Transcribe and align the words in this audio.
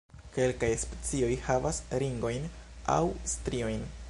Kelkaj 0.37 0.69
specioj 0.83 1.29
havas 1.49 1.81
ringojn 2.05 2.51
aŭ 2.97 3.01
striojn. 3.37 3.91